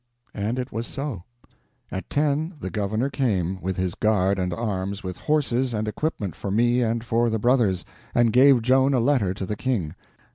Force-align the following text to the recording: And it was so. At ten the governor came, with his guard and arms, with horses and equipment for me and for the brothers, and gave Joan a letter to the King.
And 0.33 0.57
it 0.57 0.71
was 0.71 0.87
so. 0.87 1.25
At 1.91 2.09
ten 2.09 2.55
the 2.59 2.71
governor 2.71 3.11
came, 3.11 3.61
with 3.61 3.77
his 3.77 3.93
guard 3.93 4.39
and 4.39 4.51
arms, 4.51 5.03
with 5.03 5.15
horses 5.17 5.75
and 5.75 5.87
equipment 5.87 6.35
for 6.35 6.49
me 6.49 6.81
and 6.81 7.03
for 7.03 7.29
the 7.29 7.37
brothers, 7.37 7.85
and 8.15 8.33
gave 8.33 8.63
Joan 8.63 8.95
a 8.95 8.99
letter 8.99 9.35
to 9.35 9.45
the 9.45 9.55
King. 9.55 9.93